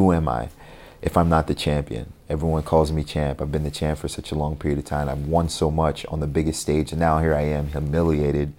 [0.00, 0.48] who am I
[1.02, 2.14] if I'm not the champion?
[2.26, 3.42] Everyone calls me champ.
[3.42, 5.10] I've been the champ for such a long period of time.
[5.10, 8.54] I've won so much on the biggest stage, and now here I am, humiliated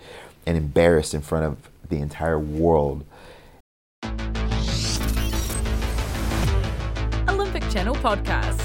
[0.46, 1.58] and embarrassed in front of
[1.90, 3.04] the entire world.
[7.28, 8.60] Olympic Channel Podcast.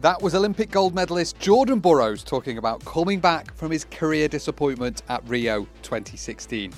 [0.00, 5.04] That was Olympic gold medalist Jordan Burroughs talking about coming back from his career disappointment
[5.08, 6.72] at Rio 2016.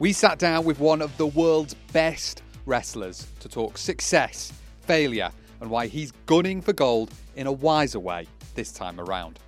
[0.00, 5.70] We sat down with one of the world's best wrestlers to talk success, failure, and
[5.70, 9.38] why he's gunning for gold in a wiser way this time around.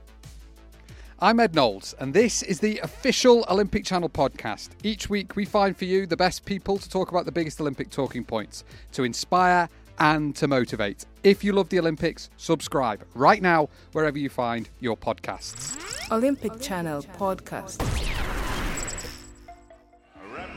[1.22, 4.70] I'm Ed Knowles, and this is the official Olympic Channel podcast.
[4.82, 7.90] Each week, we find for you the best people to talk about the biggest Olympic
[7.90, 11.04] talking points to inspire and to motivate.
[11.22, 15.78] If you love the Olympics, subscribe right now wherever you find your podcasts.
[16.10, 18.29] Olympic Channel Podcast.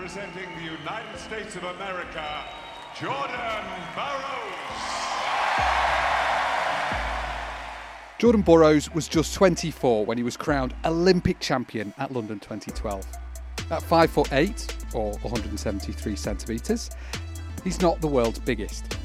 [0.03, 2.43] Representing the United States of America,
[2.99, 3.39] Jordan
[3.95, 4.84] Burroughs.
[8.20, 13.07] Jordan Burroughs was just 24 when he was crowned Olympic champion at London 2012.
[13.71, 16.90] At 5 foot 8 or 173 centimeters,
[17.63, 18.98] he's not the world's biggest.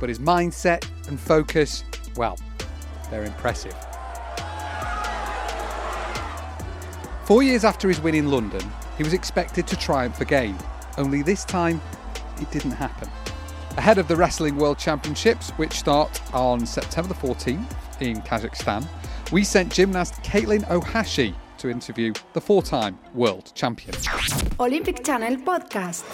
[0.00, 1.84] But his mindset and focus,
[2.16, 2.38] well,
[3.10, 3.76] they're impressive.
[7.26, 8.62] Four years after his win in London,
[8.96, 10.56] he was expected to triumph again,
[10.96, 11.80] only this time
[12.40, 13.08] it didn't happen.
[13.76, 18.86] Ahead of the Wrestling World Championships, which start on September the 14th in Kazakhstan,
[19.32, 23.94] we sent gymnast Katelyn Ohashi to interview the four time world champion.
[24.58, 26.04] Olympic Channel Podcast.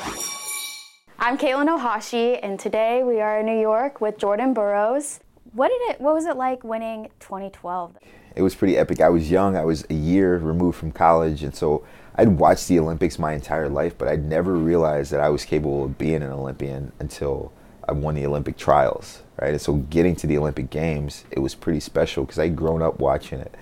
[1.18, 5.20] I'm Katelyn Ohashi, and today we are in New York with Jordan Burroughs.
[5.52, 6.00] What did it?
[6.00, 7.96] What was it like winning 2012?
[8.34, 9.00] It was pretty epic.
[9.00, 9.56] I was young.
[9.56, 11.84] I was a year removed from college, and so
[12.14, 15.84] I'd watched the Olympics my entire life, but I'd never realized that I was capable
[15.84, 17.52] of being an Olympian until
[17.88, 19.52] I won the Olympic trials, right?
[19.52, 23.00] And so getting to the Olympic Games, it was pretty special because I'd grown up
[23.00, 23.54] watching it.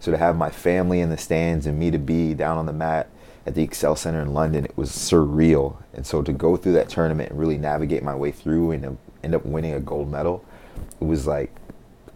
[0.00, 2.72] So to have my family in the stands and me to be down on the
[2.72, 3.08] mat
[3.46, 5.76] at the Excel Center in London, it was surreal.
[5.92, 9.34] And so to go through that tournament and really navigate my way through and end
[9.34, 10.44] up winning a gold medal,
[11.00, 11.54] it was like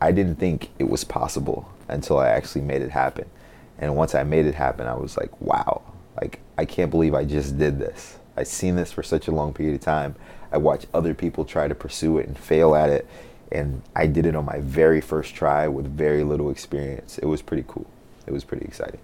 [0.00, 3.28] I didn't think it was possible until I actually made it happen.
[3.78, 5.82] And once I made it happen, I was like, wow,
[6.20, 8.18] like I can't believe I just did this.
[8.36, 10.14] I've seen this for such a long period of time.
[10.52, 13.06] I watch other people try to pursue it and fail at it.
[13.50, 17.18] And I did it on my very first try with very little experience.
[17.18, 17.86] It was pretty cool.
[18.26, 19.00] It was pretty exciting.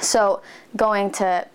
[0.00, 0.42] So
[0.76, 1.46] going to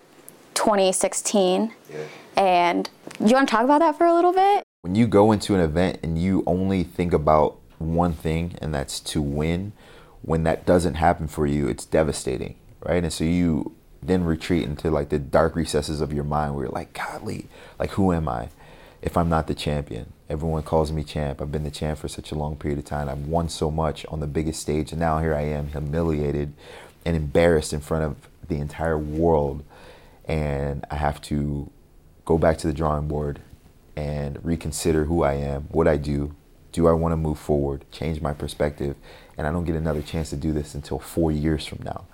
[0.54, 1.96] 2016, Yeah.
[2.36, 4.62] and you want to talk about that for a little bit?
[4.82, 9.00] When you go into an event and you only think about one thing, and that's
[9.00, 9.72] to win,
[10.22, 13.02] when that doesn't happen for you, it's devastating, right?
[13.02, 16.72] And so you then retreat into like the dark recesses of your mind where you're
[16.72, 17.46] like, godly,
[17.78, 18.48] like who am I
[19.02, 20.12] if I'm not the champion?
[20.28, 21.40] Everyone calls me champ.
[21.40, 23.08] I've been the champ for such a long period of time.
[23.08, 26.52] I've won so much on the biggest stage, and now here I am, humiliated
[27.04, 29.64] and embarrassed in front of the entire world.
[30.26, 31.70] And I have to
[32.26, 33.40] go back to the drawing board
[33.96, 36.34] and reconsider who I am, what I do.
[36.70, 38.94] Do I want to move forward, change my perspective?
[39.38, 42.04] And I don't get another chance to do this until four years from now.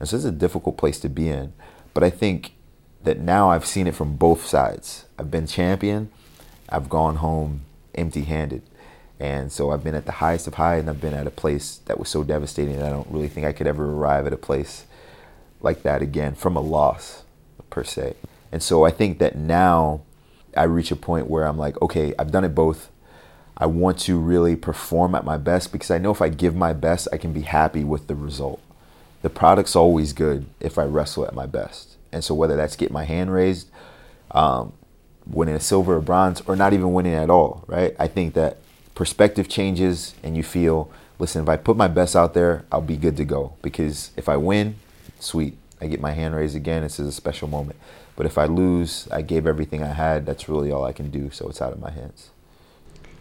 [0.00, 1.52] And so it's a difficult place to be in.
[1.94, 2.54] But I think
[3.04, 5.04] that now I've seen it from both sides.
[5.18, 6.10] I've been champion,
[6.68, 7.62] I've gone home
[7.94, 8.62] empty handed.
[9.18, 11.80] And so I've been at the highest of high, and I've been at a place
[11.84, 14.38] that was so devastating that I don't really think I could ever arrive at a
[14.38, 14.86] place
[15.60, 17.22] like that again from a loss,
[17.68, 18.14] per se.
[18.50, 20.00] And so I think that now
[20.56, 22.90] I reach a point where I'm like, okay, I've done it both.
[23.60, 26.72] I want to really perform at my best because I know if I give my
[26.72, 28.58] best, I can be happy with the result.
[29.20, 31.96] The product's always good if I wrestle at my best.
[32.10, 33.68] And so whether that's get my hand raised,
[34.30, 34.72] um,
[35.26, 37.94] winning a silver or bronze, or not even winning at all, right?
[37.98, 38.56] I think that
[38.94, 42.96] perspective changes and you feel, listen, if I put my best out there, I'll be
[42.96, 43.52] good to go.
[43.60, 44.76] Because if I win,
[45.18, 45.58] sweet.
[45.82, 46.82] I get my hand raised again.
[46.82, 47.78] This is a special moment.
[48.16, 50.24] But if I lose, I gave everything I had.
[50.24, 51.30] That's really all I can do.
[51.30, 52.30] So it's out of my hands.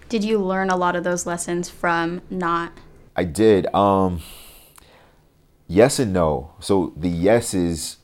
[0.09, 2.73] Did you learn a lot of those lessons from not?
[3.15, 3.71] I did.
[3.75, 4.21] Um,
[5.67, 6.53] yes and no.
[6.59, 7.97] So the yes is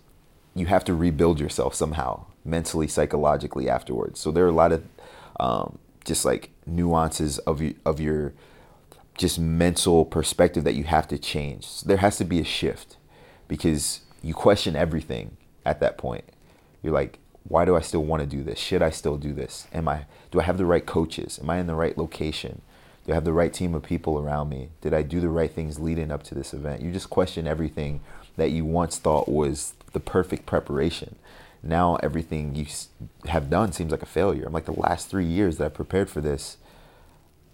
[0.53, 4.19] you have to rebuild yourself somehow, mentally, psychologically afterwards.
[4.19, 4.83] So there are a lot of
[5.39, 8.33] um, just like nuances of you, of your
[9.17, 11.65] just mental perspective that you have to change.
[11.65, 12.97] So there has to be a shift
[13.47, 16.25] because you question everything at that point.
[16.83, 18.59] You're like, why do I still want to do this?
[18.59, 19.67] Should I still do this?
[19.73, 21.39] Am I do I have the right coaches?
[21.41, 22.61] Am I in the right location?
[23.05, 24.69] Do I have the right team of people around me?
[24.81, 26.81] Did I do the right things leading up to this event?
[26.81, 28.01] You just question everything
[28.35, 31.15] that you once thought was the perfect preparation.
[31.63, 32.65] now everything you
[33.25, 34.45] have done seems like a failure.
[34.45, 36.57] I'm like the last three years that I prepared for this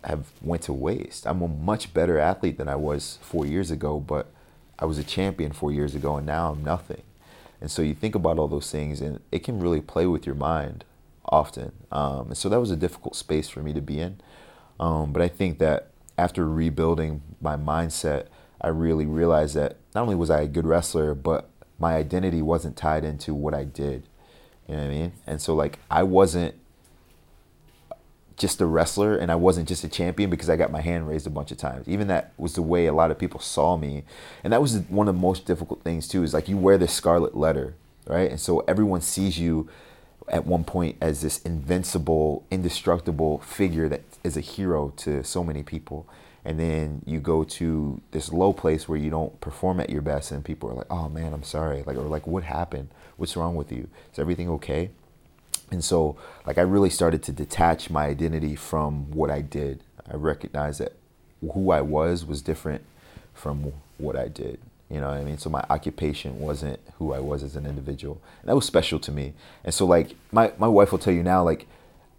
[0.03, 1.25] have went to waste.
[1.25, 4.27] I'm a much better athlete than I was four years ago, but
[4.79, 7.03] I was a champion four years ago, and now I'm nothing.
[7.61, 10.35] And so you think about all those things, and it can really play with your
[10.35, 10.83] mind
[11.25, 11.71] often.
[11.91, 14.19] Um, and so that was a difficult space for me to be in.
[14.79, 18.27] Um, but I think that after rebuilding my mindset,
[18.59, 21.49] I really realized that not only was I a good wrestler, but
[21.79, 24.07] my identity wasn't tied into what I did.
[24.67, 25.13] You know what I mean?
[25.27, 26.55] And so like I wasn't
[28.37, 31.27] just a wrestler and I wasn't just a champion because I got my hand raised
[31.27, 31.87] a bunch of times.
[31.87, 34.03] Even that was the way a lot of people saw me.
[34.43, 36.93] And that was one of the most difficult things too is like you wear this
[36.93, 37.75] scarlet letter,
[38.07, 38.29] right?
[38.29, 39.69] And so everyone sees you
[40.27, 45.63] at one point as this invincible, indestructible figure that is a hero to so many
[45.63, 46.07] people.
[46.43, 50.31] And then you go to this low place where you don't perform at your best
[50.31, 52.89] and people are like, "Oh man, I'm sorry." Like or like, "What happened?
[53.17, 53.87] What's wrong with you?
[54.11, 54.89] Is everything okay?"
[55.71, 59.83] And so, like, I really started to detach my identity from what I did.
[60.11, 60.93] I recognized that
[61.53, 62.83] who I was was different
[63.33, 64.59] from what I did.
[64.89, 65.37] You know what I mean?
[65.37, 68.21] So my occupation wasn't who I was as an individual.
[68.41, 69.33] And that was special to me.
[69.63, 71.65] And so, like, my, my wife will tell you now, like,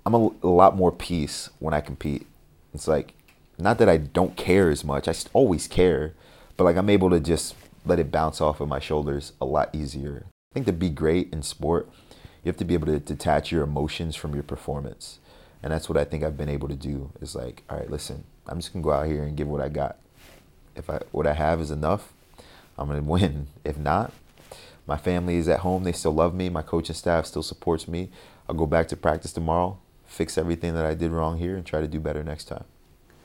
[0.06, 2.26] I'm a, a lot more peace when I compete.
[2.72, 3.12] It's like,
[3.58, 6.14] not that I don't care as much, I always care,
[6.56, 9.74] but like, I'm able to just let it bounce off of my shoulders a lot
[9.74, 10.24] easier.
[10.26, 11.88] I think to be great in sport,
[12.42, 15.18] you have to be able to detach your emotions from your performance.
[15.62, 18.24] And that's what I think I've been able to do is like, all right, listen,
[18.46, 19.98] I'm just gonna go out here and give what I got.
[20.74, 22.12] If I what I have is enough,
[22.76, 23.46] I'm gonna win.
[23.64, 24.12] If not,
[24.86, 28.10] my family is at home, they still love me, my coaching staff still supports me.
[28.48, 31.80] I'll go back to practice tomorrow, fix everything that I did wrong here and try
[31.80, 32.64] to do better next time.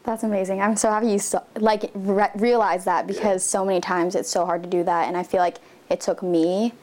[0.04, 0.62] That's amazing.
[0.62, 4.46] I'm so happy you so, like re- realize that because so many times it's so
[4.46, 5.58] hard to do that, and I feel like
[5.90, 6.74] it took me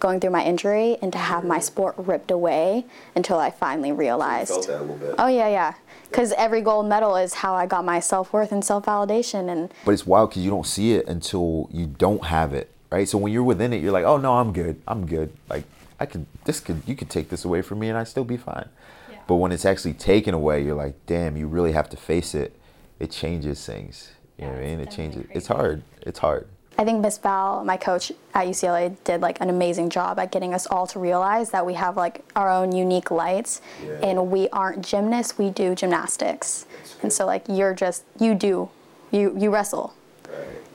[0.00, 1.62] going through my injury and to have my mm-hmm.
[1.62, 4.68] sport ripped away until I finally realized.
[4.68, 5.14] a little bit.
[5.18, 5.74] Oh yeah, yeah.
[6.08, 9.72] Because every gold medal is how I got my self worth and self validation, and
[9.84, 13.08] But it's wild because you don't see it until you don't have it, right?
[13.08, 15.32] So when you're within it, you're like, oh no, I'm good, I'm good.
[15.48, 15.64] Like
[15.98, 18.36] I could, this could, you could take this away from me and I still be
[18.36, 18.68] fine.
[19.10, 19.18] Yeah.
[19.26, 22.58] But when it's actually taken away, you're like, damn, you really have to face it.
[23.00, 24.10] It changes things.
[24.38, 24.80] You know what I mean?
[24.80, 25.26] It changes.
[25.30, 25.82] It's hard.
[26.02, 26.48] It's hard.
[26.76, 30.52] I think Miss Val, my coach at UCLA, did like an amazing job at getting
[30.52, 33.60] us all to realize that we have like our own unique lights,
[34.02, 35.38] and we aren't gymnasts.
[35.38, 36.66] We do gymnastics,
[37.02, 38.70] and so like you're just you do,
[39.12, 39.94] you you wrestle.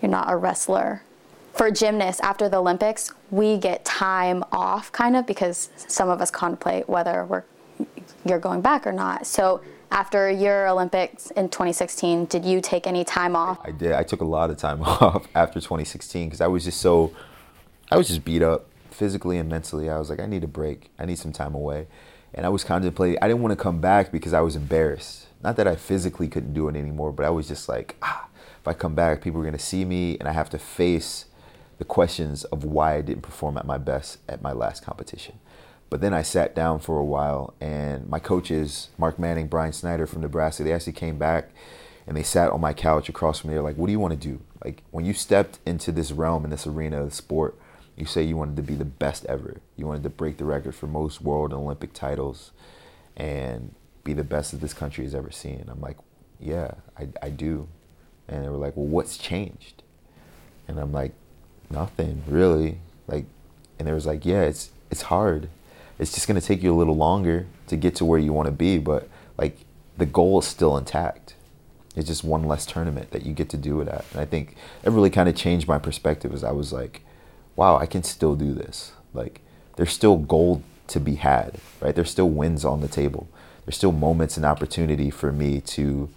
[0.02, 1.04] You're not a wrestler.
[1.54, 6.32] For gymnasts, after the Olympics, we get time off, kind of, because some of us
[6.32, 7.44] contemplate whether we're
[8.26, 9.28] you're going back or not.
[9.28, 13.60] So after your Olympics in 2016, did you take any time off?
[13.64, 13.92] I did.
[13.92, 17.14] I took a lot of time off after 2016 because I was just so,
[17.92, 19.90] I was just beat up physically and mentally.
[19.90, 20.92] I was like, I need a break.
[21.00, 21.88] I need some time away.
[22.34, 25.28] And I was contemplating, I didn't want to come back because I was embarrassed.
[25.42, 28.28] Not that I physically couldn't do it anymore, but I was just like, ah,
[28.62, 31.26] if I come back, people are going to see me and I have to face
[31.80, 35.40] the questions of why I didn't perform at my best at my last competition.
[35.90, 40.06] But then I sat down for a while, and my coaches, Mark Manning, Bryan Snyder
[40.06, 41.50] from Nebraska, they actually came back
[42.10, 43.54] and they sat on my couch across from me.
[43.54, 44.42] They're like, "What do you want to do?
[44.66, 47.56] Like when you stepped into this realm, in this arena of sport,
[47.96, 49.62] you say you wanted to be the best ever.
[49.78, 52.52] You wanted to break the record for most world and Olympic titles,
[53.16, 55.98] and be the best that this country has ever seen." I'm like,
[56.40, 57.68] "Yeah, I, I do."
[58.28, 59.84] And they were like, "Well, what's changed?"
[60.68, 61.14] And I'm like,
[61.70, 63.26] "Nothing really." Like,
[63.78, 65.50] and they was like, "Yeah, it's it's hard."
[66.00, 68.48] It's just going to take you a little longer to get to where you want
[68.48, 69.60] to be but like
[69.98, 71.36] the goal is still intact.
[71.96, 74.06] It's just one less tournament that you get to do it at.
[74.12, 77.02] And i think it really kind of changed my perspective as i was like
[77.56, 78.94] wow i can still do this.
[79.14, 79.42] Like
[79.76, 81.94] there's still gold to be had right?
[81.94, 83.28] There's still wins on the table.
[83.66, 86.10] There's still moments and opportunity for me to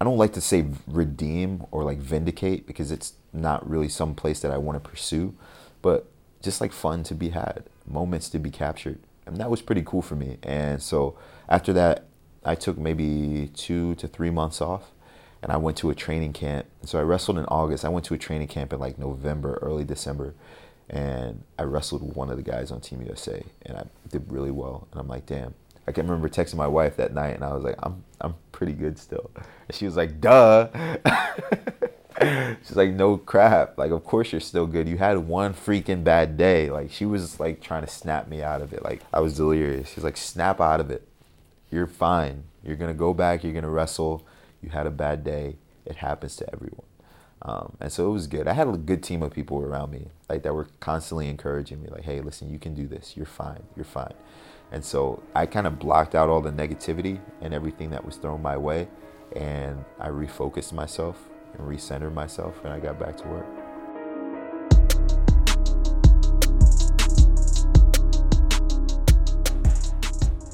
[0.00, 4.40] i don't like to say redeem or like vindicate because it's not really some place
[4.40, 5.32] that i want to pursue
[5.80, 6.11] but
[6.42, 8.98] just like fun to be had moments to be captured.
[9.26, 10.38] And that was pretty cool for me.
[10.42, 11.16] And so
[11.48, 12.06] after that,
[12.44, 14.90] I took maybe two to three months off
[15.42, 16.66] and I went to a training camp.
[16.84, 17.84] So I wrestled in August.
[17.84, 20.34] I went to a training camp in like November, early December.
[20.90, 24.88] And I wrestled one of the guys on Team USA and I did really well.
[24.90, 25.54] And I'm like, damn.
[25.86, 28.72] I can remember texting my wife that night and I was like, I'm I'm pretty
[28.72, 29.30] good still.
[29.34, 30.68] And she was like, duh.
[32.66, 33.78] She's like, no crap.
[33.78, 34.88] Like, of course you're still good.
[34.88, 36.70] You had one freaking bad day.
[36.70, 38.84] Like, she was like trying to snap me out of it.
[38.84, 39.88] Like, I was delirious.
[39.90, 41.06] She's like, snap out of it.
[41.70, 42.44] You're fine.
[42.62, 43.42] You're gonna go back.
[43.42, 44.26] You're gonna wrestle.
[44.62, 45.56] You had a bad day.
[45.84, 46.86] It happens to everyone.
[47.42, 48.46] Um, and so it was good.
[48.46, 51.88] I had a good team of people around me, like that were constantly encouraging me,
[51.88, 53.16] like, "Hey, listen, you can do this.
[53.16, 53.64] You're fine.
[53.74, 54.14] You're fine."
[54.70, 58.42] And so I kind of blocked out all the negativity and everything that was thrown
[58.42, 58.86] my way,
[59.34, 61.28] and I refocused myself
[61.58, 63.46] and recentered myself, and I got back to work.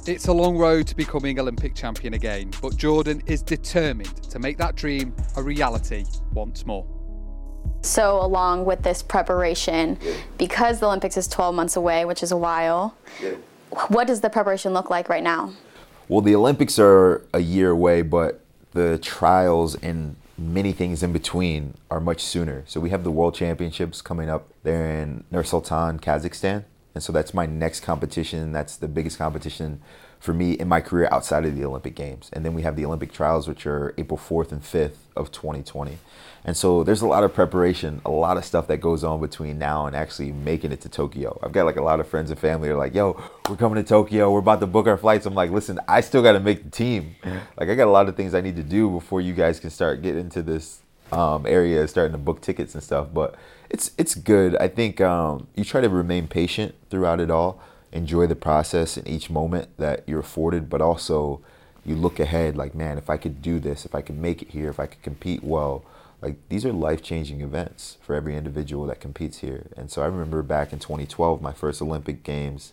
[0.07, 4.57] It's a long road to becoming Olympic champion again, but Jordan is determined to make
[4.57, 6.87] that dream a reality once more.
[7.83, 9.99] So, along with this preparation,
[10.39, 12.97] because the Olympics is 12 months away, which is a while,
[13.89, 15.53] what does the preparation look like right now?
[16.09, 18.41] Well, the Olympics are a year away, but
[18.73, 22.63] the trials and many things in between are much sooner.
[22.67, 26.65] So we have the World Championships coming up there in Nur Sultan, Kazakhstan.
[26.95, 28.53] And so that's my next competition.
[28.53, 29.81] That's the biggest competition
[30.19, 32.31] for me in my career outside of the Olympic Games.
[32.33, 35.99] And then we have the Olympic trials, which are April 4th and 5th of 2020.
[36.45, 39.59] And so there's a lot of preparation, a lot of stuff that goes on between
[39.59, 41.39] now and actually making it to Tokyo.
[41.43, 43.89] I've got like a lot of friends and family are like, yo, we're coming to
[43.89, 44.31] Tokyo.
[44.31, 45.27] We're about to book our flights.
[45.27, 47.17] I'm like, listen, I still got to make the team.
[47.57, 49.71] Like, I got a lot of things I need to do before you guys can
[49.71, 50.81] start getting into this
[51.13, 53.09] um, area, starting to book tickets and stuff.
[53.13, 53.35] But
[53.71, 54.57] it's it's good.
[54.57, 57.61] I think um, you try to remain patient throughout it all.
[57.93, 61.41] Enjoy the process in each moment that you're afforded, but also
[61.85, 64.51] you look ahead like, man, if I could do this, if I could make it
[64.51, 65.85] here, if I could compete well,
[66.21, 69.67] like these are life changing events for every individual that competes here.
[69.77, 72.73] And so I remember back in 2012, my first Olympic Games,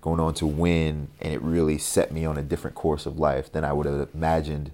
[0.00, 3.50] going on to win, and it really set me on a different course of life
[3.52, 4.70] than I would have imagined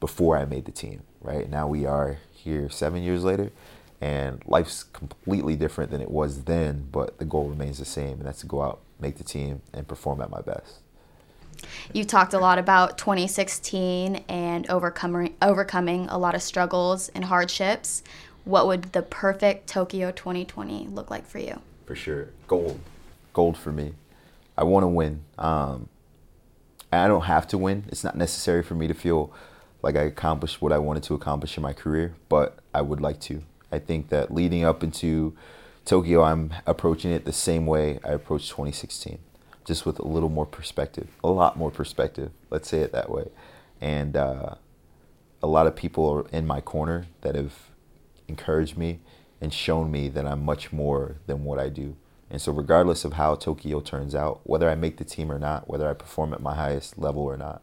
[0.00, 1.02] before I made the team.
[1.20, 3.50] Right now we are here seven years later,
[4.00, 8.26] and life's completely different than it was then, but the goal remains the same, and
[8.26, 10.80] that's to go out, make the team, and perform at my best.
[11.92, 18.02] You talked a lot about 2016 and overcoming overcoming a lot of struggles and hardships.
[18.44, 21.60] What would the perfect Tokyo 2020 look like for you?
[21.86, 22.80] For sure, gold,
[23.32, 23.94] gold for me.
[24.56, 25.22] I want to win.
[25.38, 25.88] Um,
[26.92, 27.84] I don't have to win.
[27.88, 29.32] It's not necessary for me to feel
[29.82, 33.20] like I accomplished what I wanted to accomplish in my career, but I would like
[33.22, 33.42] to.
[33.70, 35.36] I think that leading up into
[35.86, 39.20] Tokyo, I'm approaching it the same way I approached 2016,
[39.64, 42.32] just with a little more perspective, a lot more perspective.
[42.50, 43.28] Let's say it that way,
[43.80, 44.56] and uh,
[45.40, 47.54] a lot of people are in my corner that have
[48.26, 48.98] encouraged me
[49.40, 51.94] and shown me that I'm much more than what I do.
[52.30, 55.70] And so, regardless of how Tokyo turns out, whether I make the team or not,
[55.70, 57.62] whether I perform at my highest level or not,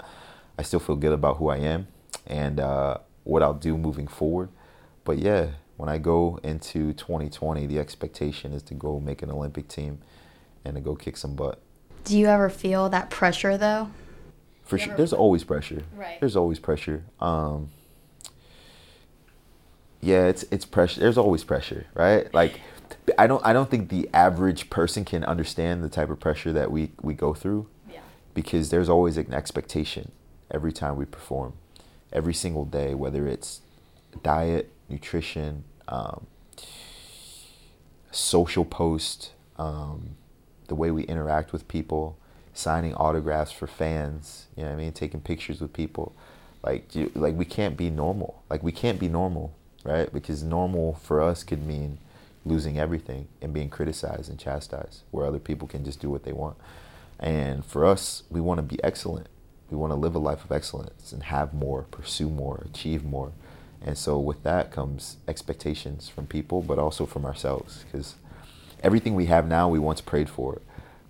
[0.58, 1.88] I still feel good about who I am
[2.26, 4.48] and uh, what I'll do moving forward.
[5.04, 9.68] But yeah, when I go into 2020, the expectation is to go make an Olympic
[9.68, 10.00] team
[10.64, 11.60] and to go kick some butt.
[12.04, 13.90] Do you ever feel that pressure though?
[14.64, 15.84] For sure, there's always pressure.
[15.96, 16.20] Right.
[16.20, 17.04] There's always pressure.
[17.20, 17.70] Um,
[20.02, 21.00] yeah, it's it's pressure.
[21.00, 22.34] There's always pressure, right?
[22.34, 22.60] Like,
[23.18, 26.72] I don't I don't think the average person can understand the type of pressure that
[26.72, 28.00] we we go through, Yeah.
[28.34, 30.12] because there's always an expectation
[30.52, 31.54] every time we perform,
[32.12, 33.62] every single day, whether it's
[34.24, 36.28] diet, nutrition, um,
[38.12, 40.16] social post, um,
[40.68, 42.18] the way we interact with people,
[42.54, 44.48] signing autographs for fans.
[44.56, 44.92] You know what I mean?
[44.94, 46.16] Taking pictures with people.
[46.64, 48.44] Like, like we can't be normal.
[48.50, 50.12] Like we can't be normal, right?
[50.12, 51.98] Because normal for us could mean
[52.46, 56.34] losing everything and being criticized and chastised, where other people can just do what they
[56.34, 56.58] want.
[57.20, 59.28] And for us, we want to be excellent.
[59.70, 63.32] We want to live a life of excellence and have more, pursue more, achieve more.
[63.84, 67.84] And so with that comes expectations from people, but also from ourselves.
[67.84, 68.16] Because
[68.82, 70.62] everything we have now, we once prayed for.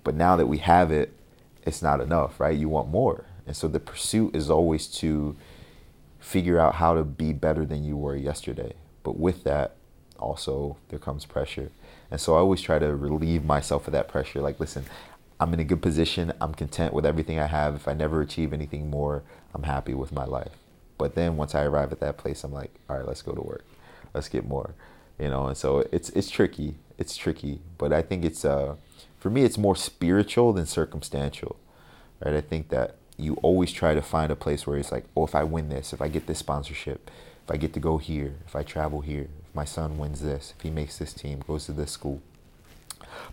[0.03, 1.13] But now that we have it,
[1.65, 2.57] it's not enough, right?
[2.57, 3.25] You want more.
[3.45, 5.35] And so the pursuit is always to
[6.19, 8.73] figure out how to be better than you were yesterday.
[9.03, 9.75] But with that,
[10.17, 11.69] also, there comes pressure.
[12.09, 14.41] And so I always try to relieve myself of that pressure.
[14.41, 14.85] Like, listen,
[15.39, 16.31] I'm in a good position.
[16.39, 17.75] I'm content with everything I have.
[17.75, 20.62] If I never achieve anything more, I'm happy with my life.
[21.03, 23.41] But then once I arrive at that place, I'm like, all right, let's go to
[23.41, 23.65] work.
[24.13, 24.73] Let's get more.
[25.19, 26.75] You know, and so it's it's tricky.
[26.97, 27.59] It's tricky.
[27.77, 28.75] But I think it's uh
[29.19, 31.57] for me it's more spiritual than circumstantial.
[32.23, 32.33] Right?
[32.33, 35.35] I think that you always try to find a place where it's like, oh, if
[35.35, 37.11] I win this, if I get this sponsorship,
[37.43, 40.53] if I get to go here, if I travel here, if my son wins this,
[40.55, 42.21] if he makes this team, goes to this school.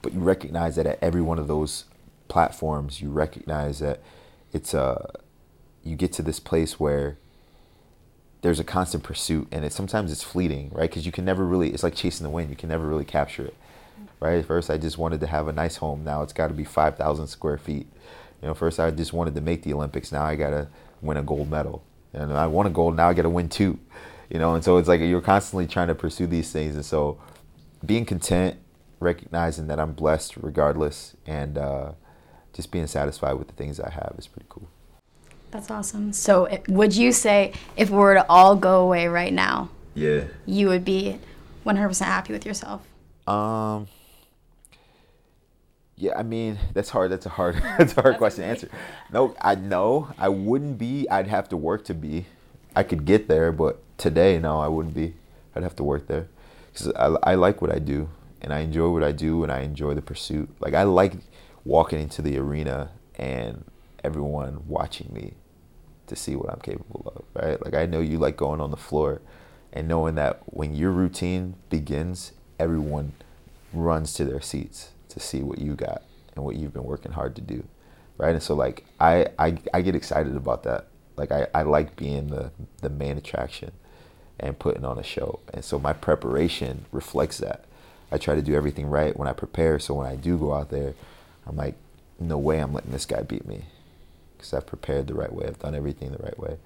[0.03, 1.85] But you recognize that at every one of those
[2.27, 4.01] platforms, you recognize that
[4.53, 5.13] it's uh
[5.85, 7.17] you get to this place where
[8.43, 11.71] there's a constant pursuit and it sometimes it's fleeting right because you can never really
[11.71, 13.55] it's like chasing the wind you can never really capture it
[14.21, 16.65] right first i just wanted to have a nice home now it's got to be
[16.65, 17.87] 5000 square feet
[18.41, 20.69] you know first i just wanted to make the olympics now i got to
[21.03, 21.83] win a gold medal
[22.13, 23.79] and i won a gold now i got to win two
[24.31, 24.55] you know.
[24.55, 27.21] And so it's like you're constantly trying to pursue these things, and so
[27.85, 28.57] being content,
[29.01, 31.93] recognizing that I'm blessed regardless, and uh,
[32.55, 34.69] just being satisfied with the things I have is pretty cool.
[35.51, 36.13] That's awesome.
[36.13, 40.25] So, it, would you say if we were to all go away right now, Yeah.
[40.47, 41.19] you would be
[41.67, 42.83] 100% happy with yourself?
[43.27, 43.89] Um.
[45.97, 47.11] Yeah, I mean that's hard.
[47.13, 47.57] That's a hard.
[47.79, 48.69] That's a hard question to answer.
[49.13, 51.07] No, I know I wouldn't be.
[51.11, 52.25] I'd have to work to be.
[52.75, 55.13] I could get there, but today, no, I wouldn't be.
[55.55, 56.29] I'd have to work there
[56.73, 58.09] because I, I like what I do
[58.41, 60.49] and I enjoy what I do and I enjoy the pursuit.
[60.61, 61.15] Like I like
[61.67, 63.65] walking into the arena and
[64.03, 65.35] everyone watching me
[66.11, 67.65] to see what I'm capable of, right?
[67.65, 69.23] Like I know you like going on the floor
[69.73, 73.13] and knowing that when your routine begins, everyone
[73.73, 76.03] runs to their seats to see what you got
[76.35, 77.65] and what you've been working hard to do,
[78.19, 78.33] right?
[78.35, 80.89] And so like I I, I get excited about that.
[81.17, 82.51] Like I, I like being the
[82.83, 83.73] the main attraction
[84.39, 85.41] and putting on a show.
[85.55, 87.65] And so my preparation reflects that.
[88.11, 89.79] I try to do everything right when I prepare.
[89.79, 90.95] So when I do go out there,
[91.47, 91.77] I'm like,
[92.19, 93.67] no way I'm letting this guy beat me
[94.41, 95.47] because I've prepared the right way.
[95.47, 96.57] I've done everything the right way.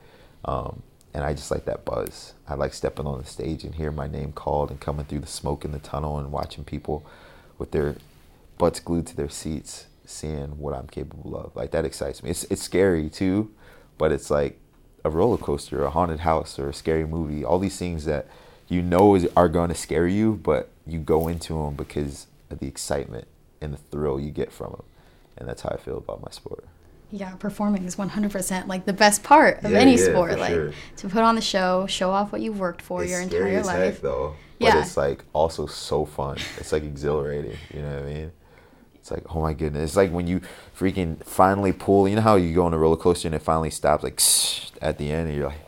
[0.45, 2.35] Um, and I just like that buzz.
[2.49, 5.26] I like stepping on the stage and hearing my name called and coming through the
[5.26, 7.04] smoke in the tunnel and watching people
[7.59, 7.97] with their
[8.59, 11.54] butts glued to their seats, seeing what I'm capable of.
[11.54, 12.31] Like that excites me.
[12.31, 13.52] It's it's scary too,
[13.99, 14.59] but it's like
[15.04, 17.45] a roller coaster, a haunted house, or a scary movie.
[17.45, 18.26] All these things that
[18.69, 22.59] you know is, are going to scare you, but you go into them because of
[22.59, 23.28] the excitement
[23.61, 24.83] and the thrill you get from them.
[25.37, 26.64] And that's how I feel about my sport.
[27.16, 30.37] Yeah, performing is 100% like the best part of Yeah, any yeah, sport.
[30.37, 30.73] Like sure.
[30.97, 34.00] to put on the show, show off what you've worked for your entire life.
[34.00, 34.35] though.
[34.59, 34.80] But Yeah.
[34.80, 36.38] it's like also so fun.
[36.59, 37.56] It's like exhilarating.
[37.73, 38.33] You know what I mean?
[38.97, 39.90] It's like, oh my goodness.
[39.90, 40.40] It's like when you
[40.76, 43.71] freaking finally pull, you know how you go on a roller coaster and it finally
[43.71, 44.21] stops like
[44.83, 45.61] at the end and you're like,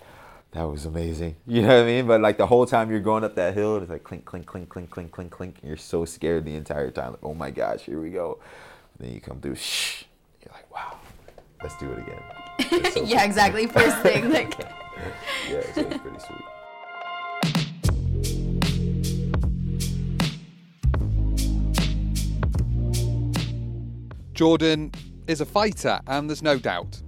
[0.51, 1.37] that was amazing.
[1.47, 2.09] You know what I mean?
[2.09, 4.69] But like the whole time you're going up that hill, it's like clink, clink, clink,
[4.69, 5.59] clink, clink, clink, clink.
[5.61, 7.13] And you're so scared the entire time.
[7.13, 8.41] Like, oh my gosh, here we go.
[8.99, 10.06] then you come through, shh.
[11.61, 12.23] You're like, wow, let's do it again.
[12.93, 13.27] So yeah, fun.
[13.27, 13.67] exactly.
[13.67, 14.31] First thing.
[14.33, 14.59] Like,
[15.49, 16.41] Yeah, so it's pretty sweet.
[24.33, 24.93] Jordan
[25.27, 27.01] is a fighter, and there's no doubt.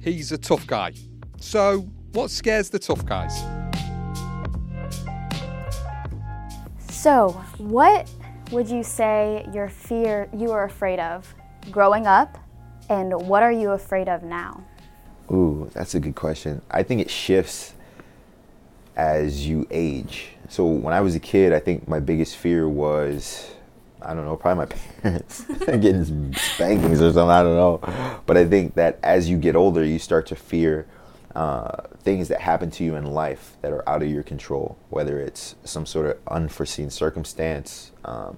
[0.00, 0.92] He's a tough guy.
[1.40, 1.80] So,
[2.12, 3.34] what scares the tough guys?
[6.90, 8.10] So, what
[8.50, 11.34] would you say your fear you were afraid of
[11.70, 12.38] growing up,
[12.88, 14.64] and what are you afraid of now?
[15.30, 16.60] Ooh, that's a good question.
[16.70, 17.74] I think it shifts
[18.96, 20.28] as you age.
[20.48, 23.50] So when I was a kid, I think my biggest fear was,
[24.02, 27.30] I don't know, probably my parents getting spankings or something.
[27.30, 28.20] I don't know.
[28.26, 30.86] But I think that as you get older, you start to fear
[31.34, 35.18] uh, things that happen to you in life that are out of your control, whether
[35.18, 38.36] it's some sort of unforeseen circumstance, um,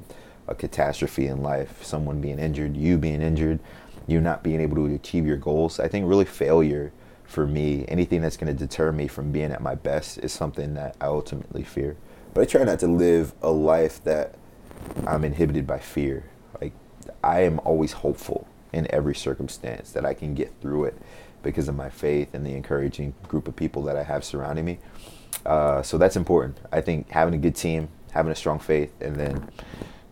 [0.48, 3.58] a catastrophe in life, someone being injured, you being injured,
[4.06, 5.80] you not being able to achieve your goals.
[5.80, 6.92] I think really failure
[7.24, 10.74] for me, anything that's going to deter me from being at my best is something
[10.74, 11.96] that I ultimately fear.
[12.34, 14.36] But I try not to live a life that
[15.06, 16.24] I'm inhibited by fear.
[16.60, 16.72] Like
[17.24, 20.96] I am always hopeful in every circumstance that I can get through it
[21.42, 24.78] because of my faith and the encouraging group of people that I have surrounding me.
[25.44, 26.58] Uh, so that's important.
[26.72, 29.48] I think having a good team, having a strong faith, and then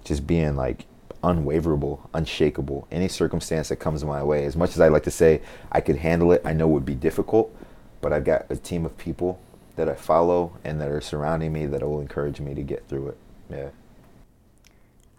[0.05, 0.87] just being like
[1.25, 2.87] unwaverable, unshakable.
[2.91, 5.41] Any circumstance that comes my way, as much as I like to say
[5.73, 7.55] I could handle it, I know would be difficult,
[8.01, 9.41] but I've got a team of people
[9.77, 13.09] that I follow and that are surrounding me that will encourage me to get through
[13.09, 13.19] it.
[13.51, 13.69] Yeah.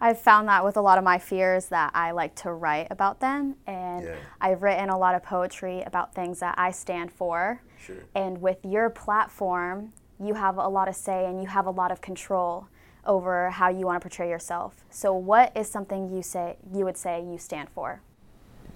[0.00, 3.20] I've found that with a lot of my fears that I like to write about
[3.20, 4.16] them, and Yeah.
[4.40, 7.60] I've written a lot of poetry about things that I stand for.
[7.78, 7.96] Sure.
[8.14, 11.90] And with your platform, you have a lot of say and you have a lot
[11.90, 12.68] of control
[13.06, 14.84] over how you want to portray yourself.
[14.90, 18.00] So, what is something you say you would say you stand for?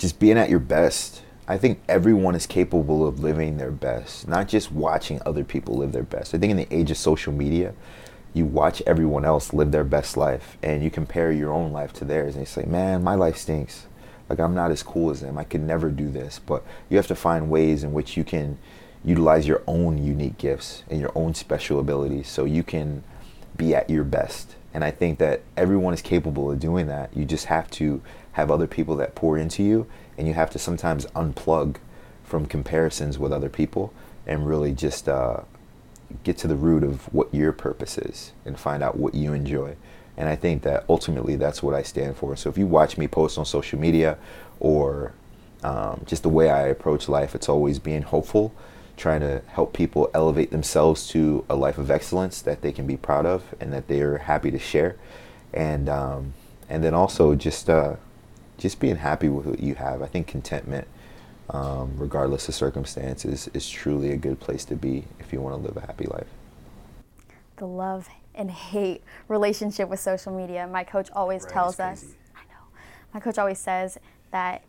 [0.00, 1.22] just being at your best.
[1.46, 5.92] I think everyone is capable of living their best, not just watching other people live
[5.92, 6.34] their best.
[6.34, 7.74] I think in the age of social media,
[8.32, 12.04] you watch everyone else live their best life and you compare your own life to
[12.04, 13.86] theirs and you say, man, my life stinks.
[14.28, 15.36] Like, I'm not as cool as them.
[15.36, 16.38] I could never do this.
[16.38, 18.58] But you have to find ways in which you can
[19.04, 23.02] utilize your own unique gifts and your own special abilities so you can
[23.60, 24.56] be at your best.
[24.72, 27.14] And I think that everyone is capable of doing that.
[27.14, 28.00] You just have to
[28.32, 31.76] have other people that pour into you, and you have to sometimes unplug
[32.24, 33.92] from comparisons with other people
[34.26, 35.40] and really just uh,
[36.24, 39.76] get to the root of what your purpose is and find out what you enjoy.
[40.16, 42.36] And I think that ultimately that's what I stand for.
[42.36, 44.16] So if you watch me post on social media
[44.60, 45.12] or
[45.62, 48.54] um, just the way I approach life, it's always being hopeful,
[49.00, 52.96] trying to help people elevate themselves to a life of excellence that they can be
[52.98, 54.96] proud of and that they're happy to share,
[55.54, 56.34] and um,
[56.68, 57.96] and then also just uh,
[58.58, 60.02] just being happy with what you have.
[60.02, 60.86] I think contentment,
[61.48, 65.62] um, regardless of circumstances, is truly a good place to be if you want to
[65.66, 66.28] live a happy life.
[67.56, 70.66] The love and hate relationship with social media.
[70.66, 72.16] My coach always Right, tells us, crazy.
[72.36, 72.64] I know,
[73.14, 73.98] my coach always says
[74.30, 74.62] that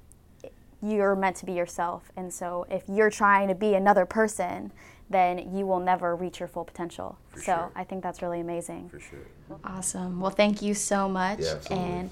[0.81, 2.11] you're meant to be yourself.
[2.15, 4.71] And so if you're trying to be another person,
[5.09, 7.17] then you will never reach your full potential.
[7.35, 7.71] so sure.
[7.75, 8.89] I think that's really amazing.
[8.89, 9.19] For sure.
[9.63, 10.19] Awesome.
[10.19, 11.39] Well, thank you so much.
[11.39, 12.09] Yeah, and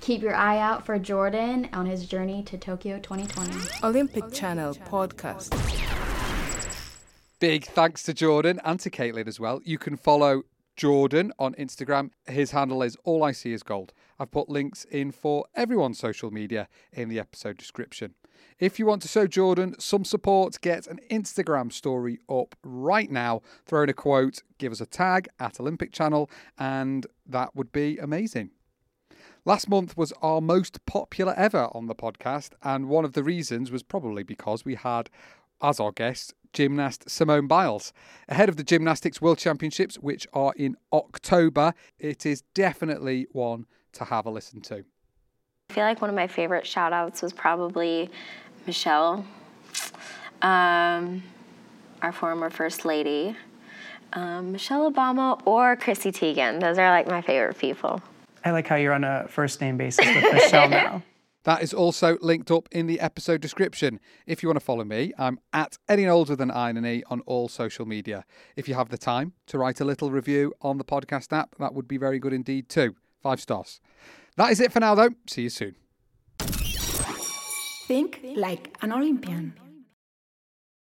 [0.00, 3.52] keep your eye out for Jordan on his journey to Tokyo 2020.
[3.82, 5.50] Olympic Channel podcast.
[7.40, 9.60] Big thanks to Jordan and to Katelyn as well.
[9.64, 10.42] You can follow
[10.76, 12.10] Jordan on Instagram.
[12.26, 13.92] His handle is All I See Is Gold.
[14.18, 18.14] I've put links in for everyone's social media in the episode description.
[18.58, 23.42] If you want to show Jordan some support, get an Instagram story up right now.
[23.66, 27.98] Throw in a quote, give us a tag at Olympic Channel, and that would be
[27.98, 28.50] amazing.
[29.44, 33.70] Last month was our most popular ever on the podcast, and one of the reasons
[33.70, 35.10] was probably because we had
[35.60, 37.92] as our guest gymnast Simone Biles.
[38.28, 44.04] Ahead of the Gymnastics World Championships, which are in October, it is definitely one to
[44.04, 44.84] have a listen to.
[45.70, 48.10] I feel like one of my favorite shout outs was probably
[48.66, 49.24] Michelle,
[50.42, 51.22] um,
[52.02, 53.36] our former First Lady,
[54.12, 56.60] um, Michelle Obama, or Chrissy Teigen.
[56.60, 58.02] Those are like my favorite people.
[58.44, 61.02] I like how you're on a first name basis with Michelle now.
[61.44, 64.00] That is also linked up in the episode description.
[64.26, 67.20] If you want to follow me, I'm at any older than I and E on
[67.26, 68.24] all social media.
[68.56, 71.74] If you have the time to write a little review on the podcast app, that
[71.74, 72.96] would be very good indeed too.
[73.24, 73.80] Five stars.
[74.36, 75.08] That is it for now, though.
[75.26, 75.76] See you soon.
[77.88, 79.54] Think like an Olympian.